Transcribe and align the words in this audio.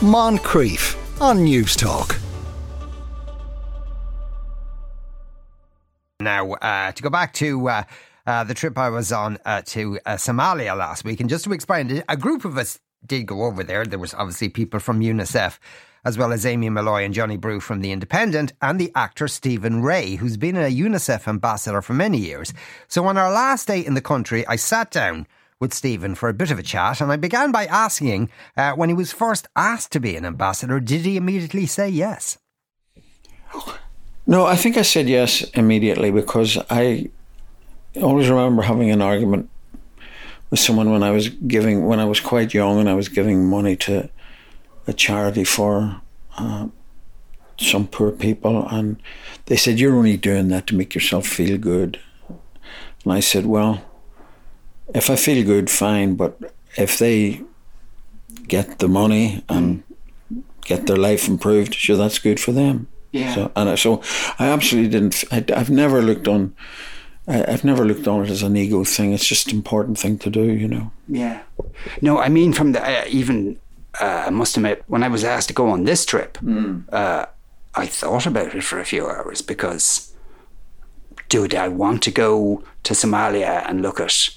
Moncrieff 0.00 0.94
on 1.22 1.38
Newstalk. 1.38 2.20
Now, 6.20 6.52
uh, 6.52 6.92
to 6.92 7.02
go 7.02 7.08
back 7.08 7.32
to 7.34 7.66
uh, 7.66 7.82
uh, 8.26 8.44
the 8.44 8.52
trip 8.52 8.76
I 8.76 8.90
was 8.90 9.10
on 9.10 9.38
uh, 9.46 9.62
to 9.66 9.98
uh, 10.04 10.16
Somalia 10.16 10.76
last 10.76 11.02
week, 11.02 11.20
and 11.20 11.30
just 11.30 11.44
to 11.44 11.52
explain, 11.54 12.02
a 12.10 12.16
group 12.16 12.44
of 12.44 12.58
us 12.58 12.78
did 13.06 13.24
go 13.24 13.44
over 13.44 13.64
there. 13.64 13.86
There 13.86 13.98
was 13.98 14.12
obviously 14.12 14.50
people 14.50 14.80
from 14.80 15.00
UNICEF, 15.00 15.58
as 16.04 16.18
well 16.18 16.30
as 16.30 16.44
Amy 16.44 16.68
Malloy 16.68 17.02
and 17.02 17.14
Johnny 17.14 17.38
Brew 17.38 17.58
from 17.58 17.80
The 17.80 17.90
Independent, 17.92 18.52
and 18.60 18.78
the 18.78 18.92
actor 18.94 19.28
Stephen 19.28 19.80
Rae, 19.80 20.16
who's 20.16 20.36
been 20.36 20.56
a 20.56 20.70
UNICEF 20.70 21.26
ambassador 21.26 21.80
for 21.80 21.94
many 21.94 22.18
years. 22.18 22.52
So 22.86 23.06
on 23.06 23.16
our 23.16 23.32
last 23.32 23.66
day 23.66 23.80
in 23.80 23.94
the 23.94 24.02
country, 24.02 24.46
I 24.46 24.56
sat 24.56 24.90
down 24.90 25.26
with 25.60 25.72
Stephen 25.72 26.14
for 26.14 26.28
a 26.28 26.34
bit 26.34 26.50
of 26.50 26.58
a 26.58 26.62
chat, 26.62 27.00
and 27.00 27.10
I 27.10 27.16
began 27.16 27.50
by 27.52 27.66
asking 27.66 28.30
uh, 28.56 28.72
when 28.72 28.88
he 28.88 28.94
was 28.94 29.12
first 29.12 29.48
asked 29.56 29.92
to 29.92 30.00
be 30.00 30.16
an 30.16 30.24
ambassador, 30.24 30.80
did 30.80 31.02
he 31.02 31.16
immediately 31.16 31.66
say 31.66 31.88
yes? 31.88 32.38
No, 34.26 34.44
I 34.44 34.56
think 34.56 34.76
I 34.76 34.82
said 34.82 35.08
yes 35.08 35.42
immediately 35.50 36.10
because 36.10 36.58
I 36.68 37.10
always 37.94 38.28
remember 38.28 38.62
having 38.62 38.90
an 38.90 39.00
argument 39.00 39.48
with 40.50 40.60
someone 40.60 40.90
when 40.90 41.02
I 41.02 41.10
was 41.10 41.28
giving 41.28 41.86
when 41.86 42.00
I 42.00 42.04
was 42.04 42.20
quite 42.20 42.52
young 42.52 42.78
and 42.78 42.88
I 42.88 42.94
was 42.94 43.08
giving 43.08 43.48
money 43.48 43.76
to 43.76 44.08
a 44.86 44.92
charity 44.92 45.44
for 45.44 46.00
uh, 46.38 46.68
some 47.58 47.86
poor 47.86 48.10
people, 48.10 48.68
and 48.68 49.00
they 49.46 49.56
said 49.56 49.78
you're 49.78 49.96
only 49.96 50.16
doing 50.16 50.48
that 50.48 50.66
to 50.66 50.76
make 50.76 50.94
yourself 50.94 51.26
feel 51.26 51.56
good. 51.56 51.98
And 53.04 53.12
I 53.12 53.20
said, 53.20 53.46
well, 53.46 53.80
if 54.94 55.10
I 55.10 55.16
feel 55.16 55.44
good, 55.44 55.70
fine, 55.70 56.14
but 56.14 56.38
if 56.76 56.98
they 56.98 57.42
get 58.48 58.78
the 58.78 58.88
money 58.88 59.42
and 59.48 59.82
get 60.62 60.86
their 60.86 60.96
life 60.96 61.28
improved, 61.28 61.74
sure, 61.74 61.96
that's 61.96 62.18
good 62.18 62.40
for 62.40 62.52
them. 62.52 62.88
Yeah. 63.12 63.34
So 63.34 63.52
and 63.56 63.68
I, 63.70 63.74
so 63.76 64.02
I 64.38 64.48
absolutely 64.48 64.90
didn't. 64.90 65.24
I, 65.30 65.44
I've 65.56 65.70
never 65.70 66.02
looked 66.02 66.28
on. 66.28 66.54
I, 67.26 67.44
I've 67.52 67.64
never 67.64 67.84
looked 67.84 68.06
on 68.06 68.24
it 68.24 68.30
as 68.30 68.42
an 68.42 68.56
ego 68.56 68.84
thing. 68.84 69.12
It's 69.12 69.26
just 69.26 69.50
an 69.50 69.56
important 69.56 69.98
thing 69.98 70.18
to 70.18 70.30
do, 70.30 70.44
you 70.44 70.68
know. 70.68 70.92
Yeah. 71.08 71.42
No, 72.02 72.18
I 72.18 72.28
mean, 72.28 72.52
from 72.52 72.72
the 72.72 72.82
uh, 72.82 73.04
even, 73.08 73.58
uh, 74.00 74.24
I 74.26 74.30
must 74.30 74.56
admit, 74.56 74.84
when 74.86 75.02
I 75.02 75.08
was 75.08 75.24
asked 75.24 75.48
to 75.48 75.54
go 75.54 75.70
on 75.70 75.84
this 75.84 76.04
trip, 76.04 76.38
uh, 76.92 77.26
I 77.74 77.86
thought 77.86 78.26
about 78.26 78.54
it 78.54 78.62
for 78.62 78.78
a 78.78 78.84
few 78.84 79.06
hours 79.06 79.42
because, 79.42 80.12
dude, 81.28 81.54
I 81.54 81.68
want 81.68 82.02
to 82.04 82.10
go 82.10 82.62
to 82.84 82.94
Somalia 82.94 83.68
and 83.68 83.82
look 83.82 84.00
at, 84.00 84.30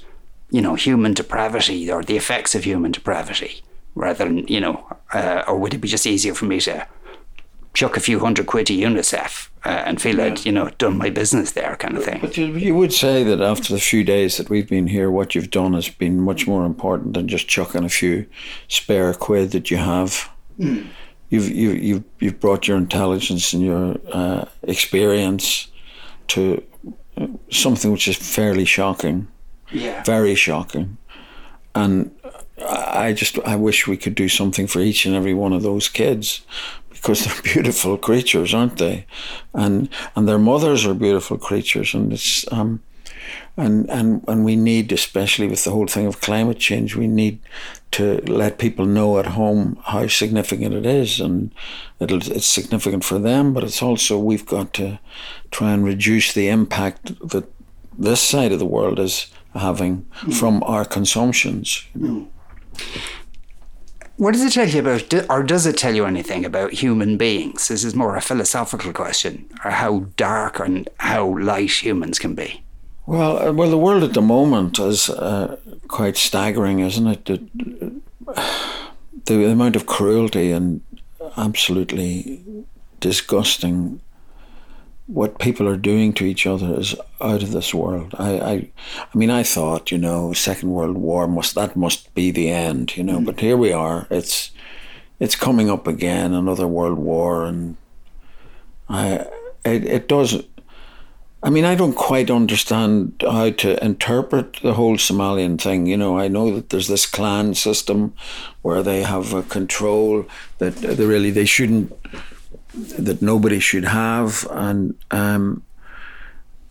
you 0.52 0.62
know, 0.62 0.76
human 0.76 1.14
depravity 1.14 1.92
or 1.92 2.04
the 2.04 2.18
effects 2.18 2.56
of 2.56 2.64
human 2.64 2.92
depravity 2.92 3.62
rather 3.96 4.26
than, 4.26 4.48
you 4.48 4.60
know, 4.60 4.86
uh, 5.14 5.44
or 5.48 5.58
would 5.58 5.74
it 5.74 5.80
be 5.80 5.88
just 5.88 6.08
easier 6.08 6.34
for 6.34 6.46
me 6.46 6.60
to 6.60 6.88
chuck 7.74 7.98
a 7.98 8.00
few 8.00 8.20
hundred 8.20 8.48
quid 8.48 8.68
to 8.68 8.74
UNICEF 8.74 9.50
uh, 9.66 9.70
and 9.70 10.02
feel 10.02 10.20
I'd, 10.20 10.46
you 10.46 10.52
know, 10.52 10.70
done 10.78 10.98
my 10.98 11.10
business 11.10 11.52
there 11.52 11.76
kind 11.76 11.98
of 11.98 12.04
thing? 12.04 12.20
But 12.22 12.38
you, 12.38 12.76
would 12.76 12.94
say 12.94 13.24
that 13.24 13.42
after 13.42 13.74
the 13.74 13.80
few 13.80 14.04
days 14.04 14.38
that 14.38 14.50
we've 14.50 14.68
been 14.68 14.88
here, 14.88 15.12
what 15.12 15.36
you've 15.36 15.52
done 15.52 15.74
has 15.74 15.90
been 15.90 16.20
much 16.22 16.48
more 16.48 16.66
important 16.66 17.14
than 17.14 17.28
just 17.28 17.48
chucking 17.48 17.84
a 17.84 17.90
few 17.90 18.26
spare 18.68 19.14
quid 19.14 19.52
that 19.52 19.70
you 19.70 19.78
have. 19.78 20.30
You've, 20.58 21.50
you, 21.50 21.72
you've, 21.72 22.04
you've 22.20 22.40
brought 22.40 22.68
your 22.68 22.78
intelligence 22.78 23.54
and 23.54 23.64
your 23.64 23.98
uh, 24.12 24.46
experience 24.64 25.68
to 26.30 26.64
something 27.52 27.92
which 27.92 28.08
is 28.08 28.16
fairly 28.16 28.66
shocking, 28.66 29.28
Yeah. 29.72 30.04
very 30.04 30.36
shocking. 30.36 30.98
And 31.76 32.12
I 32.68 33.14
just 33.14 33.40
I 33.40 33.56
wish 33.56 33.88
we 33.88 33.98
could 33.98 34.16
do 34.16 34.28
something 34.28 34.68
for 34.68 34.80
each 34.80 35.06
and 35.06 35.16
every 35.16 35.34
one 35.34 35.54
of 35.54 35.64
those 35.64 35.88
kids 35.88 36.42
because 36.90 37.26
they're 37.26 37.42
beautiful 37.54 37.98
creatures, 37.98 38.54
aren't 38.54 38.78
they? 38.78 39.06
And 39.54 39.90
and 40.16 40.28
their 40.28 40.40
mothers 40.40 40.86
are 40.86 40.94
beautiful 40.94 41.38
creatures, 41.38 41.94
and 41.94 42.12
it's 42.12 42.52
um, 42.52 42.82
and 43.56 43.90
and 43.90 44.24
and 44.28 44.44
we 44.44 44.56
need, 44.56 44.92
especially 44.92 45.48
with 45.48 45.64
the 45.64 45.72
whole 45.72 45.88
thing 45.88 46.08
of 46.08 46.22
climate 46.22 46.60
change, 46.60 46.96
we 46.96 47.08
need 47.08 47.40
to 47.92 48.22
let 48.28 48.58
people 48.60 48.86
know 48.86 49.20
at 49.20 49.28
home 49.28 49.80
how 49.86 50.08
significant 50.08 50.74
it 50.74 50.86
is, 50.86 51.20
and 51.20 51.52
it's 52.00 52.46
significant 52.46 53.04
for 53.04 53.20
them, 53.20 53.54
but 53.54 53.64
it's 53.64 53.82
also 53.82 54.18
we've 54.20 54.46
got 54.46 54.74
to 54.74 55.00
try 55.52 55.72
and 55.72 55.86
reduce 55.86 56.34
the 56.34 56.50
impact 56.50 57.30
that 57.30 57.46
this 57.98 58.22
side 58.22 58.52
of 58.52 58.60
the 58.60 58.66
world 58.66 59.00
is 59.00 59.28
having 59.54 60.06
from 60.38 60.64
our 60.64 60.86
consumptions. 60.86 61.86
What 64.18 64.34
does 64.34 64.44
it 64.44 64.52
tell 64.52 64.68
you 64.68 64.82
about, 64.82 65.14
or 65.30 65.44
does 65.44 65.66
it 65.66 65.78
tell 65.78 65.96
you 65.96 66.06
anything 66.06 66.44
about 66.44 66.74
human 66.74 67.18
beings? 67.18 67.70
This 67.70 67.84
is 67.86 67.96
more 67.96 68.18
a 68.18 68.22
philosophical 68.22 68.92
question, 68.92 69.50
or 69.64 69.72
how 69.72 70.08
dark 70.18 70.60
and 70.60 70.90
how 70.98 71.40
light 71.40 71.84
humans 71.84 72.20
can 72.20 72.36
be. 72.36 72.62
Well, 73.06 73.38
uh, 73.40 73.54
well, 73.54 73.70
the 73.70 73.78
world 73.78 74.04
at 74.04 74.14
the 74.14 74.22
moment 74.22 74.78
is 74.78 75.10
uh, 75.10 75.58
quite 75.88 76.18
staggering, 76.18 76.80
isn't 76.80 77.08
it? 77.08 77.26
The, 77.26 78.02
the 79.26 79.50
amount 79.50 79.76
of 79.76 79.86
cruelty 79.86 80.52
and 80.52 80.82
absolutely 81.38 82.44
disgusting 83.00 84.02
what 85.10 85.40
people 85.40 85.68
are 85.68 85.76
doing 85.76 86.14
to 86.14 86.24
each 86.24 86.46
other 86.46 86.80
is 86.80 86.96
out 87.20 87.42
of 87.42 87.52
this 87.52 87.74
world. 87.74 88.14
I, 88.20 88.40
I, 88.40 88.54
I 89.12 89.18
mean, 89.18 89.32
I 89.32 89.42
thought, 89.42 89.92
you 89.92 89.98
know, 89.98 90.34
Second 90.34 90.70
World 90.70 90.98
War 90.98 91.28
must 91.28 91.56
that 91.56 91.76
must 91.76 92.14
be 92.14 92.30
the 92.30 92.50
end, 92.52 92.96
you 92.96 93.04
know. 93.04 93.20
But 93.20 93.38
mm. 93.38 93.40
here 93.40 93.58
we 93.58 93.74
are. 93.74 94.06
It's 94.12 94.52
it's 95.20 95.36
coming 95.36 95.68
up 95.68 95.88
again, 95.88 96.34
another 96.34 96.68
world 96.68 97.00
war, 97.00 97.46
and 97.46 97.76
I 98.88 99.26
it, 99.66 99.86
it 99.86 100.08
does. 100.08 100.44
I 101.42 101.50
mean, 101.50 101.66
I 101.66 101.74
don't 101.74 101.96
quite 101.96 102.30
understand 102.30 103.14
how 103.22 103.50
to 103.50 103.84
interpret 103.84 104.60
the 104.62 104.74
whole 104.74 104.98
Somalian 104.98 105.60
thing. 105.60 105.88
You 105.88 105.98
know, 105.98 106.20
I 106.20 106.28
know 106.28 106.54
that 106.54 106.70
there's 106.70 106.88
this 106.88 107.08
clan 107.08 107.56
system 107.56 108.14
where 108.62 108.84
they 108.84 109.02
have 109.02 109.34
a 109.34 109.42
control 109.42 110.26
that 110.60 110.76
they 110.76 111.06
really 111.06 111.32
they 111.32 111.46
shouldn't 111.46 111.98
that 112.74 113.22
nobody 113.22 113.60
should 113.60 113.86
have, 113.86 114.48
and 114.52 114.96
um, 115.12 115.64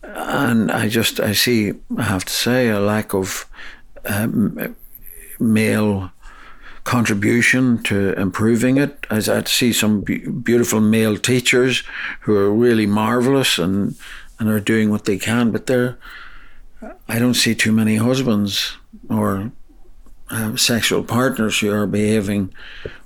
and 0.03 0.71
I 0.71 0.87
just 0.87 1.19
I 1.19 1.33
see 1.33 1.73
I 1.97 2.03
have 2.03 2.25
to 2.25 2.33
say 2.33 2.69
a 2.69 2.79
lack 2.79 3.13
of 3.13 3.45
um, 4.05 4.75
male 5.39 6.11
contribution 6.83 7.83
to 7.83 8.13
improving 8.13 8.77
it. 8.77 9.05
As 9.09 9.29
I 9.29 9.43
see 9.43 9.73
some 9.73 10.01
beautiful 10.01 10.79
male 10.79 11.17
teachers 11.17 11.83
who 12.21 12.35
are 12.35 12.51
really 12.53 12.85
marvelous 12.85 13.57
and 13.57 13.95
and 14.39 14.49
are 14.49 14.61
doing 14.61 14.89
what 14.89 15.05
they 15.05 15.17
can, 15.17 15.51
but 15.51 15.67
they're 15.67 15.97
I 17.07 17.19
don't 17.19 17.33
see 17.33 17.55
too 17.55 17.73
many 17.73 17.97
husbands 17.97 18.77
or 19.09 19.51
uh, 20.31 20.55
sexual 20.55 21.03
partners 21.03 21.59
who 21.59 21.71
are 21.71 21.87
behaving 21.87 22.53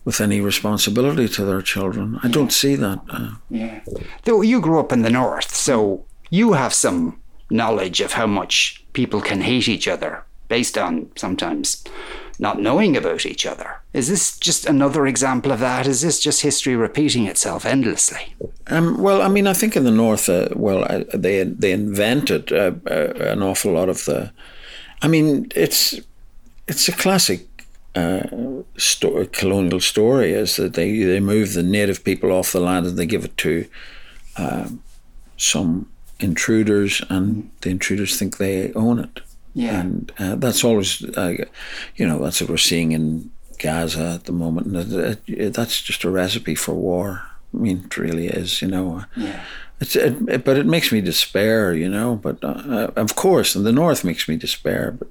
with 0.05 0.19
any 0.21 0.41
responsibility 0.41 1.27
to 1.29 1.45
their 1.45 1.61
children. 1.61 2.19
I 2.23 2.27
don't 2.27 2.51
see 2.51 2.75
that. 2.75 2.99
Uh, 3.09 3.29
Yeah. 3.49 3.79
Though 4.23 4.41
you 4.41 4.59
grew 4.61 4.79
up 4.79 4.91
in 4.91 5.01
the 5.03 5.09
north, 5.09 5.55
so 5.55 6.05
you 6.29 6.53
have 6.53 6.73
some 6.73 7.19
knowledge 7.49 8.01
of 8.01 8.13
how 8.13 8.27
much 8.27 8.83
people 8.93 9.21
can 9.21 9.41
hate 9.41 9.67
each 9.67 9.87
other 9.87 10.23
based 10.47 10.77
on 10.77 11.09
sometimes 11.15 11.83
not 12.39 12.59
knowing 12.59 12.97
about 12.97 13.25
each 13.25 13.45
other. 13.45 13.81
Is 13.93 14.07
this 14.07 14.37
just 14.39 14.65
another 14.65 15.05
example 15.07 15.51
of 15.51 15.59
that? 15.59 15.87
Is 15.87 16.01
this 16.01 16.19
just 16.19 16.41
history 16.41 16.75
repeating 16.75 17.27
itself 17.27 17.65
endlessly? 17.65 18.35
Um, 18.67 18.97
well, 18.97 19.21
I 19.21 19.27
mean, 19.29 19.47
I 19.47 19.53
think 19.53 19.75
in 19.75 19.83
the 19.83 19.91
north, 19.91 20.29
uh, 20.29 20.49
well, 20.55 20.83
uh, 20.89 21.03
they 21.13 21.43
they 21.43 21.71
invented 21.71 22.51
uh, 22.51 22.71
uh, 22.89 23.13
an 23.31 23.43
awful 23.43 23.73
lot 23.73 23.89
of 23.89 24.05
the. 24.05 24.31
I 25.01 25.07
mean, 25.07 25.47
it's 25.55 25.99
it's 26.67 26.87
a 26.87 26.91
classic 26.93 27.41
uh, 27.95 28.23
sto- 28.77 29.25
colonial 29.31 29.79
story. 29.79 30.31
Is 30.33 30.55
that 30.55 30.73
they 30.73 31.03
they 31.03 31.19
move 31.19 31.53
the 31.53 31.63
native 31.63 32.03
people 32.03 32.31
off 32.31 32.51
the 32.51 32.59
land 32.59 32.85
and 32.85 32.97
they 32.97 33.05
give 33.05 33.25
it 33.25 33.37
to 33.37 33.65
um, 34.37 34.81
some 35.37 35.87
intruders, 36.19 37.01
and 37.09 37.49
the 37.61 37.69
intruders 37.69 38.17
think 38.17 38.37
they 38.37 38.71
own 38.73 38.99
it. 38.99 39.19
Yeah. 39.55 39.81
and 39.81 40.11
uh, 40.17 40.33
that's 40.35 40.63
always, 40.63 41.03
uh, 41.15 41.35
you 41.95 42.07
know, 42.07 42.17
that's 42.23 42.41
what 42.41 42.49
we're 42.49 42.57
seeing 42.57 42.91
in 42.91 43.29
Gaza 43.59 44.13
at 44.15 44.23
the 44.23 44.31
moment, 44.31 44.65
and 44.67 44.93
it, 44.93 45.21
it, 45.27 45.53
that's 45.53 45.79
just 45.79 46.03
a 46.03 46.09
recipe 46.09 46.55
for 46.55 46.73
war. 46.73 47.21
I 47.53 47.57
mean, 47.57 47.83
it 47.85 47.95
really 47.97 48.25
is, 48.27 48.63
you 48.63 48.67
know. 48.67 49.03
Yeah. 49.15 49.43
It's, 49.79 49.95
it, 49.95 50.15
it- 50.27 50.43
but 50.43 50.57
it 50.57 50.65
makes 50.65 50.91
me 50.91 51.01
despair, 51.01 51.71
you 51.75 51.87
know. 51.87 52.15
But 52.15 52.43
uh, 52.43 52.89
of 52.95 53.15
course, 53.15 53.53
and 53.55 53.63
the 53.63 53.71
North 53.71 54.03
makes 54.03 54.27
me 54.27 54.37
despair. 54.37 54.95
But 54.97 55.09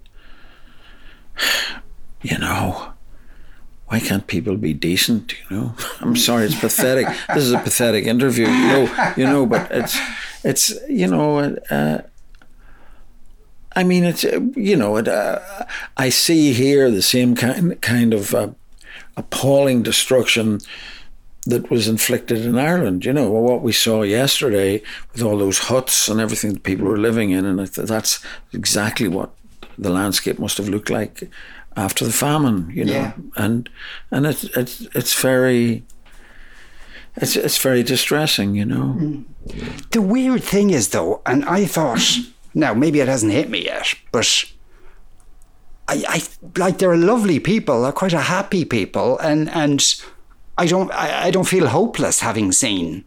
you 2.23 2.39
know, 2.39 2.93
why 3.87 4.01
can't 4.01 4.27
people 4.27 4.57
be 4.57 4.73
decent? 4.73 5.35
You 5.51 5.57
know, 5.57 5.75
I'm 6.01 6.17
sorry, 6.17 6.47
it's 6.47 6.59
pathetic. 6.59 7.07
This 7.35 7.45
is 7.45 7.53
a 7.53 7.59
pathetic 7.59 8.07
interview, 8.07 8.47
you 8.47 8.69
know. 8.69 9.13
You 9.17 9.25
know, 9.25 9.47
but 9.47 9.71
it's 9.71 9.99
it's 10.43 10.73
you 10.89 11.07
know. 11.07 11.39
Uh, 11.71 12.03
I 13.75 13.85
mean, 13.85 14.05
it's 14.05 14.25
you 14.25 14.77
know, 14.77 14.97
it, 14.97 15.09
uh, 15.09 15.41
I 15.97 16.09
see 16.09 16.53
here 16.53 16.91
the 16.91 17.03
same 17.03 17.35
kind 17.35 17.81
kind 17.83 18.15
of 18.15 18.35
uh, 18.35 18.49
appalling 19.17 19.83
destruction 19.83 20.61
that 21.45 21.71
was 21.71 21.89
inflicted 21.89 22.47
in 22.47 22.59
Ireland. 22.59 23.05
You 23.05 23.13
know, 23.13 23.31
what 23.31 23.63
we 23.63 23.73
saw 23.73 24.03
yesterday 24.03 24.83
with 25.13 25.23
all 25.23 25.37
those 25.37 25.59
huts 25.59 26.09
and 26.09 26.21
everything 26.21 26.55
that 26.55 26.63
people 26.63 26.87
were 26.87 26.99
living 26.99 27.31
in, 27.31 27.45
and 27.45 27.59
that's 27.59 28.25
exactly 28.53 29.09
what 29.09 29.35
the 29.83 29.91
landscape 29.91 30.39
must 30.39 30.57
have 30.59 30.69
looked 30.69 30.91
like 30.91 31.29
after 31.77 32.05
the 32.05 32.13
famine. 32.13 32.71
You 32.75 32.85
know, 32.85 32.93
Yeah. 32.93 33.13
and 33.37 33.69
and 34.11 34.27
it's 34.27 34.45
it's 34.57 34.81
it's 34.95 35.15
very. 35.23 35.83
It's 37.17 37.37
it's 37.37 37.59
very 37.59 37.83
distressing, 37.83 38.55
you 38.57 38.65
know. 38.65 38.93
Hmm. 38.97 39.23
The 39.91 40.01
weird 40.01 40.43
thing 40.43 40.71
is, 40.71 40.89
though, 40.89 41.21
and 41.27 41.45
I 41.45 41.67
thought, 41.67 42.01
now 42.55 42.73
maybe 42.75 43.01
it 43.01 43.09
hasn't 43.09 43.33
hit 43.33 43.51
me 43.51 43.65
yet, 43.67 43.95
but 44.13 44.45
I, 45.89 46.05
I 46.09 46.23
like 46.57 46.79
they're 46.79 46.97
lovely 46.97 47.39
people, 47.41 47.83
they're 47.83 47.93
quite 47.93 48.15
a 48.15 48.21
happy 48.21 48.65
people, 48.65 49.19
and 49.19 49.51
and 49.51 49.83
I 50.57 50.67
don't 50.67 50.91
I, 50.93 51.27
I 51.27 51.31
don't 51.31 51.49
feel 51.49 51.67
hopeless 51.69 52.21
having 52.21 52.51
seen 52.53 53.05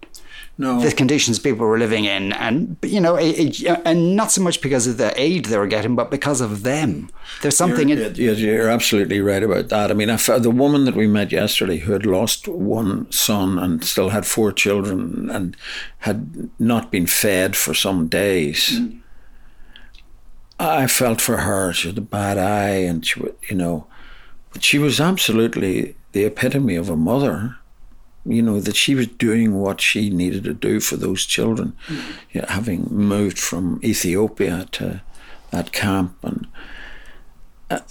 No, 0.58 0.80
the 0.82 0.92
conditions 0.94 1.38
people 1.38 1.66
were 1.68 1.78
living 1.78 2.06
in, 2.06 2.32
and 2.32 2.78
you 2.82 3.02
know, 3.02 3.16
it, 3.18 3.38
it- 3.62 3.68
uh, 3.68 3.82
and 3.84 4.16
not 4.16 4.32
so 4.32 4.42
much 4.42 4.62
because 4.62 4.88
of 4.88 4.96
the 4.98 5.12
aid 5.20 5.46
they 5.46 5.58
were 5.58 5.68
getting, 5.68 5.96
but 5.96 6.10
because 6.10 6.40
of 6.40 6.64
them. 6.64 7.10
There's 7.42 7.58
something 7.58 7.90
You're, 7.90 7.98
you're, 8.12 8.34
you're 8.36 8.70
absolutely 8.70 9.20
right 9.20 9.44
about 9.44 9.68
that. 9.68 9.92
I 9.92 9.94
mean, 9.94 10.10
I 10.10 10.16
the 10.40 10.50
woman 10.52 10.86
that 10.86 10.96
we 10.96 11.08
met 11.08 11.34
yesterday 11.34 11.80
who 11.80 11.92
had 11.92 12.06
lost 12.06 12.48
one 12.48 13.12
son 13.12 13.60
and 13.60 13.84
still 13.84 14.10
had 14.10 14.26
four 14.26 14.54
children 14.54 15.30
and 15.30 15.58
had 16.00 16.50
not 16.58 16.90
been 16.90 17.06
fed 17.08 17.58
for 17.58 17.74
some 17.74 18.08
days. 18.08 18.80
I 20.58 20.88
felt 20.88 21.20
for 21.20 21.38
her. 21.38 21.74
She 21.74 21.90
had 21.90 21.98
a 21.98 22.02
bad 22.02 22.38
eye, 22.38 22.78
and 22.88 23.06
she, 23.06 23.22
you 23.50 23.56
know, 23.58 23.88
but 24.54 24.64
she 24.64 24.80
was 24.80 25.02
absolutely 25.02 25.96
the 26.14 26.24
epitome 26.24 26.78
of 26.78 26.90
a 26.90 26.96
mother. 26.96 27.58
You 28.26 28.42
know 28.42 28.60
that 28.60 28.76
she 28.76 28.96
was 28.96 29.08
doing 29.08 29.60
what 29.60 29.82
she 29.82 30.10
needed 30.10 30.44
to 30.46 30.54
do 30.54 30.80
for 30.80 30.96
those 30.98 31.26
children, 31.26 31.76
yeah, 32.32 32.52
having 32.52 32.88
moved 32.90 33.38
from 33.38 33.80
Ethiopia 33.84 34.68
to 34.74 35.02
that 35.52 35.72
camp 35.72 36.18
and 36.24 36.48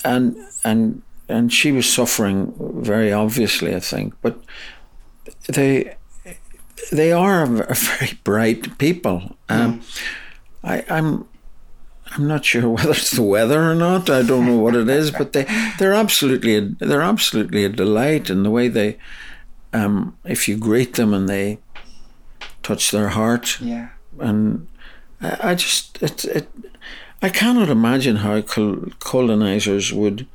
and 0.05 0.37
and 0.65 1.03
and 1.29 1.53
she 1.53 1.73
was 1.73 1.91
suffering 1.91 2.53
very 2.83 3.13
obviously, 3.13 3.75
I 3.75 3.81
think. 3.81 4.15
But 4.23 4.39
they 5.49 5.97
they 6.93 7.13
are 7.13 7.43
a 7.43 7.47
v- 7.47 7.63
a 7.69 7.75
very 7.75 8.19
bright 8.25 8.79
people. 8.79 9.37
Um, 9.49 9.83
I, 10.63 10.85
I'm 10.89 11.27
I'm 12.13 12.27
not 12.27 12.45
sure 12.45 12.69
whether 12.77 12.91
it's 12.91 13.13
the 13.13 13.23
weather 13.23 13.71
or 13.71 13.75
not. 13.75 14.11
I 14.11 14.23
don't 14.23 14.47
know 14.47 14.59
what 14.59 14.77
it 14.77 14.89
is, 14.89 15.11
but 15.11 15.33
they 15.33 15.45
they're 15.79 15.95
absolutely 15.95 16.57
a, 16.57 16.61
they're 16.61 17.03
absolutely 17.03 17.65
a 17.65 17.69
delight 17.69 18.31
in 18.31 18.43
the 18.43 18.51
way 18.51 18.69
they. 18.69 18.99
Um, 19.75 20.17
if 20.25 20.49
you 20.49 20.57
greet 20.57 20.95
them 20.95 21.13
and 21.13 21.29
they 21.29 21.59
touch 22.63 22.91
their 22.91 23.09
heart, 23.09 23.61
yeah. 23.61 23.89
and 24.21 24.69
I, 25.21 25.51
I 25.51 25.55
just 25.57 26.03
it, 26.03 26.25
it 26.25 26.49
I 27.21 27.29
cannot 27.29 27.69
imagine 27.69 28.17
how 28.17 28.41
col- 28.43 28.91
colonizers 29.01 29.93
would 29.93 30.27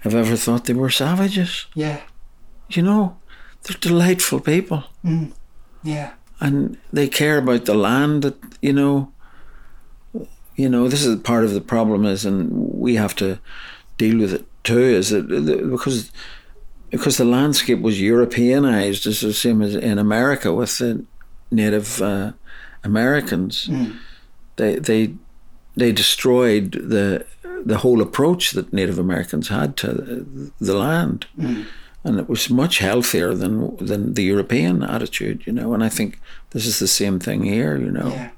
have 0.00 0.14
ever 0.14 0.36
thought 0.36 0.64
they 0.64 0.74
were 0.74 0.90
savages. 0.90 1.66
Yeah, 1.74 2.00
You 2.68 2.82
know, 2.82 3.16
they're 3.62 3.78
delightful 3.80 4.40
people, 4.40 4.84
yeah, 5.82 6.10
and 6.40 6.76
they 6.92 7.08
care 7.08 7.38
about 7.38 7.64
the 7.64 7.74
land. 7.74 8.22
That 8.22 8.36
you 8.60 8.72
know, 8.74 9.10
you 10.56 10.68
know, 10.68 10.88
this 10.88 11.04
is 11.04 11.16
part 11.20 11.44
of 11.44 11.52
the 11.54 11.60
problem 11.62 12.04
is, 12.04 12.26
and 12.26 12.50
we 12.52 12.96
have 12.96 13.14
to 13.16 13.38
deal 13.96 14.18
with 14.18 14.34
it 14.34 14.44
too. 14.64 14.80
Is 14.80 15.08
that 15.10 15.28
because 15.70 16.12
because 16.90 17.16
the 17.16 17.24
landscape 17.24 17.80
was 17.80 18.00
Europeanized, 18.00 19.06
it's 19.06 19.20
the 19.20 19.32
same 19.32 19.62
as 19.62 19.74
in 19.74 19.98
America 19.98 20.52
with 20.52 20.78
the 20.78 21.04
Native 21.50 22.00
uh, 22.02 22.32
Americans. 22.84 23.68
They 24.56 24.76
they 24.76 25.14
they 25.76 25.92
destroyed 25.92 26.72
the 26.72 27.26
the 27.64 27.78
whole 27.78 28.00
approach 28.00 28.52
that 28.52 28.72
Native 28.72 28.98
Americans 28.98 29.48
had 29.48 29.76
to 29.78 30.52
the 30.60 30.74
land, 30.74 31.26
and 32.04 32.18
it 32.18 32.28
was 32.28 32.48
much 32.50 32.78
healthier 32.78 33.34
than 33.34 33.76
than 33.76 34.14
the 34.14 34.22
European 34.24 34.82
attitude, 34.82 35.46
you 35.46 35.52
know. 35.52 35.74
And 35.74 35.82
I 35.84 35.88
think 35.88 36.20
this 36.50 36.66
is 36.66 36.78
the 36.78 36.88
same 36.88 37.18
thing 37.18 37.42
here, 37.42 37.76
you 37.76 37.90
know. 37.90 38.08
yeah. 38.08 38.30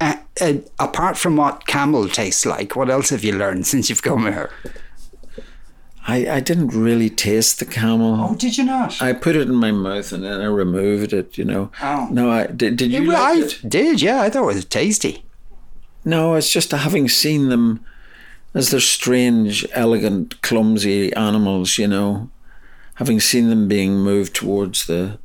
Uh, 0.00 0.16
uh, 0.40 0.54
apart 0.78 1.18
from 1.18 1.36
what 1.36 1.66
camel 1.66 2.08
tastes 2.08 2.46
like, 2.46 2.74
what 2.74 2.88
else 2.88 3.10
have 3.10 3.22
you 3.22 3.32
learned 3.36 3.66
since 3.66 3.90
you've 3.90 4.02
come 4.02 4.22
here? 4.22 4.50
I, 6.06 6.28
I 6.28 6.40
didn't 6.40 6.68
really 6.68 7.08
taste 7.08 7.58
the 7.60 7.64
camel. 7.64 8.16
Oh, 8.30 8.34
did 8.34 8.58
you 8.58 8.64
not? 8.64 9.00
I 9.00 9.12
put 9.12 9.36
it 9.36 9.48
in 9.48 9.54
my 9.54 9.70
mouth 9.70 10.10
and 10.12 10.24
then 10.24 10.40
I 10.40 10.46
removed 10.46 11.12
it, 11.12 11.38
you 11.38 11.44
know. 11.44 11.70
Oh. 11.80 12.08
No, 12.10 12.30
I 12.30 12.46
did. 12.48 12.76
Did 12.76 12.90
you 12.90 13.06
Well, 13.06 13.22
like 13.22 13.38
I 13.38 13.46
it? 13.46 13.60
did, 13.68 14.02
yeah. 14.02 14.20
I 14.20 14.28
thought 14.28 14.42
it 14.42 14.54
was 14.54 14.64
tasty. 14.64 15.24
No, 16.04 16.34
it's 16.34 16.50
just 16.50 16.72
having 16.72 17.08
seen 17.08 17.48
them 17.50 17.84
as 18.54 18.70
they're 18.70 18.80
strange, 18.80 19.64
elegant, 19.72 20.42
clumsy 20.42 21.12
animals, 21.14 21.78
you 21.78 21.86
know. 21.86 22.30
Having 22.96 23.20
seen 23.20 23.48
them 23.48 23.68
being 23.68 23.98
moved 23.98 24.34
towards 24.34 24.86
the 24.86 25.18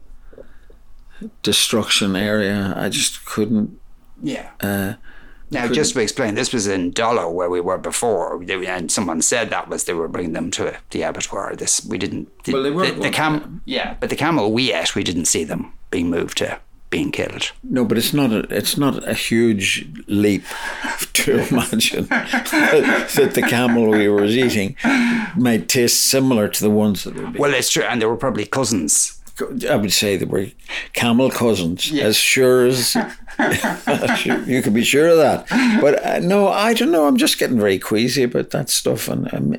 destruction 1.44 2.15
area, 2.15 2.73
I 2.75 2.89
just 2.89 3.25
couldn't. 3.25 3.80
Yeah. 4.21 4.50
Uh, 4.62 4.94
Now, 5.49 5.67
just 5.67 5.94
to 5.94 6.01
explain, 6.01 6.35
this 6.35 6.51
was 6.51 6.67
in 6.67 6.91
Dollo 6.91 7.29
where 7.31 7.49
we 7.49 7.61
were 7.61 7.77
before, 7.77 8.41
and 8.44 8.91
someone 8.91 9.21
said 9.21 9.49
that 9.49 9.69
was 9.69 9.85
they 9.85 9.94
were 9.94 10.07
bringing 10.07 10.33
them 10.33 10.51
to 10.51 10.77
the 10.91 11.03
abattoir. 11.03 11.55
This 11.55 11.85
we 11.85 11.97
didn't. 11.97 12.44
The, 12.44 12.53
Well, 12.53 12.63
they 12.63 12.71
were 12.71 12.85
the, 12.85 12.91
the 12.91 12.99
going 12.99 13.13
cam, 13.13 13.61
yeah, 13.65 13.95
but 13.99 14.09
the 14.09 14.15
camel 14.15 14.51
we 14.51 14.73
ate, 14.73 14.95
we 14.95 15.03
didn't 15.03 15.25
see 15.25 15.44
them 15.44 15.73
being 15.89 16.09
moved 16.09 16.38
to 16.39 16.59
being 16.89 17.11
killed. 17.11 17.51
no, 17.63 17.83
but 17.83 17.97
it's 17.97 18.13
not. 18.13 18.31
A, 18.31 18.39
it's 18.53 18.77
not 18.77 19.07
a 19.07 19.13
huge 19.13 19.88
leap 20.07 20.44
to 21.13 21.47
imagine 21.49 22.05
that, 22.05 23.09
that 23.15 23.33
the 23.33 23.41
camel 23.41 23.89
we 23.89 24.07
were 24.07 24.25
eating 24.25 24.75
might 25.35 25.67
taste 25.67 26.03
similar 26.03 26.47
to 26.47 26.61
the 26.61 26.69
ones 26.69 27.03
that 27.03 27.15
were 27.15 27.23
being 27.23 27.41
Well, 27.41 27.53
it's 27.53 27.69
true, 27.69 27.83
and 27.83 28.01
they 28.01 28.05
were 28.05 28.17
probably 28.17 28.45
cousins. 28.45 29.17
I 29.69 29.75
would 29.75 29.94
say 29.94 30.18
they 30.18 30.25
were 30.25 30.48
camel 30.94 31.30
cousins, 31.30 31.92
as 31.94 32.16
sure 32.16 32.66
as 32.66 32.95
you 34.48 34.62
can 34.62 34.74
be 34.74 34.84
sure 34.84 35.10
of 35.10 35.18
that. 35.18 35.48
But 35.81 36.06
uh, 36.06 36.19
no, 36.19 36.48
I 36.48 36.74
don't 36.74 36.92
know. 36.92 37.07
I'm 37.07 37.18
just 37.18 37.38
getting 37.38 37.60
very 37.60 37.80
queasy 37.80 38.24
about 38.24 38.50
that 38.51 38.69
stuff, 38.69 39.07
and 39.07 39.31
um, 39.34 39.56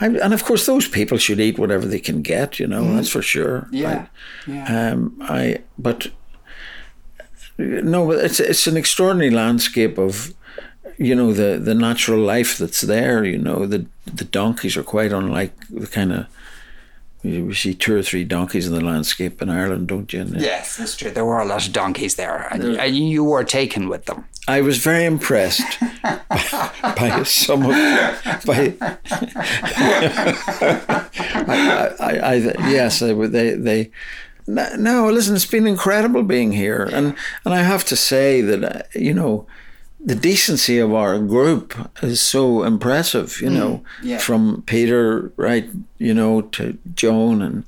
I, 0.00 0.06
and 0.06 0.34
of 0.34 0.44
course, 0.44 0.66
those 0.66 0.88
people 0.88 1.18
should 1.18 1.40
eat 1.40 1.58
whatever 1.58 1.86
they 1.86 2.00
can 2.00 2.22
get. 2.22 2.58
You 2.58 2.66
know, 2.66 2.94
that's 2.94 3.08
for 3.10 3.22
sure. 3.22 3.68
Yeah, 3.70 4.06
I, 4.48 4.88
um, 4.88 5.16
I 5.22 5.58
but 5.78 6.08
no, 7.58 8.06
but 8.06 8.24
it's 8.24 8.40
it's 8.40 8.66
an 8.66 8.76
extraordinary 8.76 9.30
landscape 9.30 9.98
of. 9.98 10.34
You 10.98 11.14
know 11.14 11.32
the 11.32 11.58
the 11.58 11.74
natural 11.74 12.20
life 12.20 12.58
that's 12.58 12.82
there. 12.82 13.24
You 13.24 13.38
know 13.38 13.66
the 13.66 13.86
the 14.04 14.24
donkeys 14.24 14.76
are 14.76 14.82
quite 14.82 15.10
unlike 15.10 15.52
the 15.68 15.86
kind 15.86 16.12
of 16.12 16.26
you 17.22 17.54
see 17.54 17.74
two 17.74 17.94
or 17.96 18.02
three 18.02 18.24
donkeys 18.24 18.66
in 18.66 18.74
the 18.74 18.80
landscape 18.84 19.40
in 19.40 19.48
Ireland, 19.48 19.88
don't 19.88 20.12
you? 20.12 20.22
And 20.22 20.40
Yes, 20.40 20.76
that's 20.76 20.96
true. 20.96 21.10
There 21.10 21.24
were 21.24 21.40
a 21.40 21.44
lot 21.44 21.66
of 21.66 21.72
donkeys 21.72 22.16
there, 22.16 22.48
and, 22.50 22.76
and 22.76 22.96
you 22.96 23.22
were 23.22 23.44
taken 23.44 23.88
with 23.88 24.06
them. 24.06 24.24
I 24.48 24.60
was 24.60 24.78
very 24.78 25.04
impressed 25.04 25.78
by, 26.02 26.70
by 26.82 27.22
some 27.22 27.62
of 27.62 27.70
by. 28.44 28.74
I, 31.48 31.90
I, 32.00 32.12
I, 32.12 32.34
yes, 32.70 32.98
they 32.98 33.12
they 33.12 33.54
they. 33.54 33.90
No, 34.48 35.08
listen, 35.08 35.36
it's 35.36 35.46
been 35.46 35.68
incredible 35.68 36.24
being 36.24 36.50
here, 36.50 36.82
and 36.82 37.14
and 37.44 37.54
I 37.54 37.62
have 37.62 37.84
to 37.84 37.96
say 37.96 38.40
that 38.40 38.64
uh, 38.64 38.82
you 38.98 39.14
know, 39.14 39.46
the 40.04 40.14
decency 40.14 40.78
of 40.78 40.92
our 40.92 41.18
group 41.18 41.74
is 42.02 42.20
so 42.20 42.64
impressive. 42.64 43.40
You 43.40 43.50
mm, 43.50 43.52
know, 43.52 43.84
yeah. 44.02 44.18
from 44.18 44.62
Peter 44.66 45.32
right, 45.36 45.68
you 45.98 46.14
know, 46.14 46.42
to 46.42 46.78
Joan 46.94 47.42
and 47.42 47.64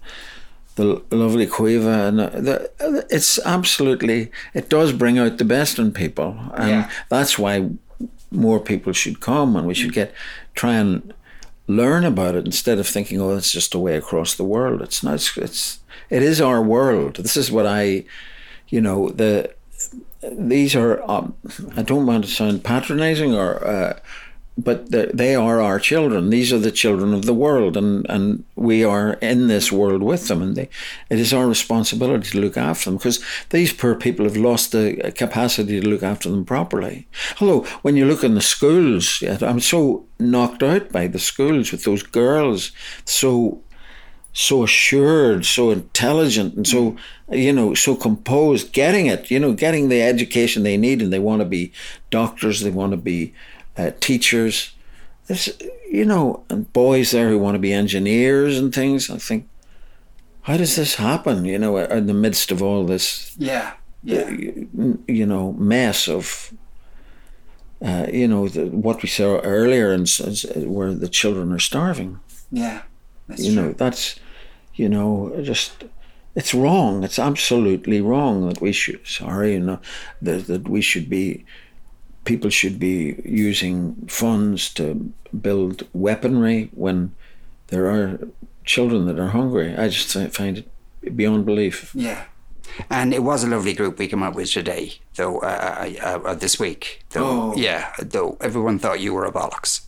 the 0.77 1.03
lovely 1.11 1.47
Cueva, 1.47 2.09
and 2.09 2.21
uh, 2.21 2.31
the, 2.31 2.71
uh, 2.81 3.03
it's 3.09 3.39
absolutely 3.45 4.33
it 4.55 4.69
does 4.69 4.93
bring 4.93 5.19
out 5.19 5.39
the 5.39 5.45
best 5.45 5.79
in 5.79 5.93
people, 5.93 6.37
and 6.55 6.69
Yeah. 6.69 6.91
that's 7.09 7.39
why 7.39 7.71
more 8.31 8.59
people 8.59 8.93
should 8.93 9.21
come, 9.21 9.55
and 9.55 9.67
we 9.67 9.75
should 9.75 9.91
mm. 9.93 9.95
get 9.95 10.15
try 10.55 10.75
and 10.75 11.15
learn 11.67 12.05
about 12.05 12.35
it 12.35 12.45
instead 12.45 12.79
of 12.79 12.87
thinking, 12.87 13.21
oh, 13.21 13.37
it's 13.37 13.53
just 13.53 13.75
a 13.75 13.79
way 13.79 13.97
across 13.97 14.35
the 14.35 14.45
world. 14.45 14.83
It's 14.83 15.03
not. 15.03 15.15
It's, 15.15 15.37
it's 15.37 15.79
it 16.11 16.23
is 16.23 16.41
our 16.41 16.61
world. 16.61 17.17
This 17.17 17.37
is 17.37 17.51
what 17.53 17.67
I, 17.67 18.05
you 18.69 18.81
know, 18.81 19.11
the 19.11 19.55
these 20.33 20.75
are. 20.75 21.03
Um, 21.11 21.35
I 21.77 21.83
don't 21.83 22.07
want 22.07 22.25
to 22.25 22.31
sound 22.31 22.65
patronising 22.65 23.35
or. 23.35 23.65
Uh, 23.65 23.99
but 24.57 24.91
they 24.91 25.35
are 25.35 25.61
our 25.61 25.81
children. 25.81 26.31
These 26.31 26.53
are 26.53 26.59
the 26.59 26.71
children 26.71 27.13
of 27.13 27.25
the 27.25 27.35
world, 27.35 27.77
and, 27.77 28.07
and 28.09 28.45
we 28.55 28.85
are 28.85 29.15
in 29.15 29.49
this 29.49 29.73
world 29.73 30.03
with 30.03 30.29
them. 30.29 30.43
And 30.43 30.55
they, 30.55 30.69
it 31.11 31.19
is 31.19 31.35
our 31.35 31.49
responsibility 31.49 32.31
to 32.31 32.41
look 32.41 32.57
after 32.57 32.85
them 32.85 32.99
because 32.99 33.23
these 33.51 33.73
poor 33.73 33.97
people 33.97 34.25
have 34.27 34.37
lost 34.37 34.71
the 34.71 35.13
capacity 35.17 35.81
to 35.81 35.89
look 35.89 36.05
after 36.05 36.31
them 36.31 36.45
properly. 36.45 37.09
Although, 37.41 37.63
when 37.83 37.97
you 37.97 38.07
look 38.07 38.23
in 38.23 38.35
the 38.35 38.41
schools, 38.41 39.25
I'm 39.43 39.59
so 39.59 40.05
knocked 40.21 40.63
out 40.63 40.93
by 40.93 41.09
the 41.09 41.19
schools 41.19 41.73
with 41.73 41.83
those 41.83 42.05
girls, 42.05 42.71
so 43.05 43.61
so 44.35 44.65
assured, 44.65 45.47
so 45.47 45.71
intelligent, 45.71 46.55
and 46.55 46.67
so 46.67 46.97
you 47.31 47.53
know, 47.53 47.73
so 47.73 47.97
composed, 47.97 48.73
getting 48.73 49.07
it, 49.07 49.31
you 49.31 49.39
know, 49.41 49.55
getting 49.55 49.89
the 49.89 50.03
education 50.03 50.63
they 50.63 50.77
need, 50.77 51.01
and 51.01 51.11
they 51.11 51.19
want 51.19 51.41
to 51.41 51.47
be 51.47 51.73
doctors, 52.11 52.61
they 52.61 52.71
want 52.71 52.91
to 52.93 52.99
be 52.99 53.33
uh, 53.79 53.93
teachers. 54.01 54.73
There's, 55.27 55.49
you 55.91 56.05
know, 56.05 56.45
and 56.51 56.71
boys 56.75 57.13
there 57.13 57.31
who 57.31 57.39
want 57.39 57.55
to 57.55 57.59
be 57.59 57.73
engineers 57.73 58.59
and 58.59 58.75
things. 58.75 59.09
I 59.09 59.17
think, 59.17 59.49
how 60.43 60.59
does 60.59 60.77
this 60.77 60.97
happen? 60.97 61.47
You 61.47 61.59
know, 61.59 61.79
in 61.79 62.07
the 62.07 62.13
midst 62.13 62.53
of 62.53 62.63
all 62.63 62.85
this, 62.85 63.35
Yeah. 63.39 63.73
Yeah. 64.03 64.29
you 65.09 65.25
know, 65.25 65.53
mess 65.53 66.09
of, 66.09 66.53
uh, 67.83 68.07
you 68.13 68.29
know, 68.29 68.49
the, 68.49 68.67
what 68.67 69.03
we 69.03 69.09
saw 69.09 69.39
earlier, 69.39 69.93
and 69.93 70.07
where 70.67 70.93
the 70.93 71.09
children 71.09 71.53
are 71.53 71.59
starving. 71.59 72.21
Yeah. 72.53 72.83
That's 73.29 73.43
you 73.45 73.53
true. 73.55 73.63
know 73.63 73.73
that's 73.73 74.17
you 74.75 74.89
know 74.89 75.33
just 75.43 75.85
it's 76.35 76.53
wrong 76.55 77.05
it's 77.05 77.19
absolutely 77.19 78.01
wrong 78.01 78.49
that 78.49 78.61
we 78.61 78.73
should 78.73 79.01
sorry 79.07 79.53
you 79.53 79.61
know 79.61 79.81
that, 80.21 80.47
that 80.47 80.69
we 80.69 80.81
should 80.81 81.09
be 81.09 81.45
people 82.25 82.51
should 82.51 82.79
be 82.79 83.21
using 83.25 83.95
funds 84.09 84.73
to 84.75 85.13
build 85.41 85.87
weaponry 85.93 86.71
when 86.75 87.15
there 87.69 87.87
are 87.91 88.19
children 88.65 89.07
that 89.07 89.19
are 89.19 89.29
hungry 89.29 89.77
i 89.77 89.89
just 89.89 90.13
find 90.35 90.59
it 90.59 91.17
beyond 91.17 91.45
belief 91.47 91.91
Yeah. 91.95 92.25
And 92.91 93.15
it 93.15 93.23
was 93.23 93.45
a 93.45 93.47
lovely 93.47 93.75
group 93.75 93.99
we 93.99 94.09
came 94.09 94.23
up 94.25 94.35
with 94.35 94.51
today, 94.51 94.95
though, 95.15 95.39
uh, 95.39 95.93
uh, 96.03 96.21
uh, 96.31 96.35
this 96.35 96.59
week. 96.59 97.05
Though, 97.11 97.53
Oh. 97.53 97.55
yeah, 97.57 97.93
though 98.03 98.37
everyone 98.41 98.79
thought 98.81 98.99
you 99.01 99.13
were 99.15 99.27
a 99.27 99.31
bollocks. 99.31 99.83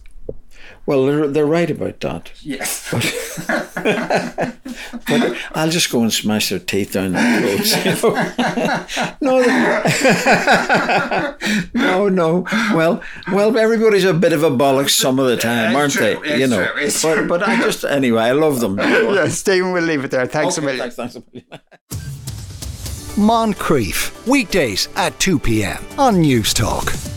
Well 0.87 1.07
they're, 1.07 1.27
they're 1.29 1.47
right 1.47 1.71
about 1.71 2.01
that 2.01 2.31
Yes. 2.43 2.89
but 5.09 5.37
I'll 5.55 5.71
just 5.71 5.91
go 5.91 6.03
and 6.03 6.13
smash 6.13 6.49
their 6.51 6.59
teeth 6.59 6.93
down 6.93 7.13
their 7.13 7.41
throats. 7.57 7.77
You 9.21 9.31
know? 9.31 9.41
no, 9.41 9.41
no, 11.75 12.09
no. 12.09 12.47
Well, 12.75 13.03
well, 13.33 13.57
everybody's 13.59 14.05
a 14.05 14.15
bit 14.15 14.33
of 14.33 14.43
a 14.43 14.51
bollocks 14.51 14.91
some 14.91 15.19
of 15.19 15.27
the 15.27 15.37
time, 15.37 15.75
aren't 15.77 15.93
true, 15.95 16.21
they? 16.25 16.39
you 16.39 16.47
know. 16.47 16.65
true, 16.67 16.87
but 17.03 17.15
true. 17.15 17.29
but 17.29 17.43
I 17.43 17.57
just 17.61 17.85
anyway, 17.85 18.23
I 18.23 18.33
love 18.33 18.61
them. 18.61 18.79
yeah, 18.79 19.29
Stephen, 19.29 19.73
we'll 19.73 19.83
leave 19.83 20.05
it 20.05 20.11
there. 20.11 20.27
Thanks 20.27 20.59
a 20.59 20.61
million. 20.63 20.79
thanks, 20.81 20.97
thanks 20.97 21.17
a 21.17 21.23
million. 21.33 21.61
Moncrieff, 23.17 24.27
weekdays 24.27 24.89
at 24.97 25.19
2 25.21 25.39
p.m. 25.39 25.83
on 25.99 26.17
Newstalk. 26.17 27.16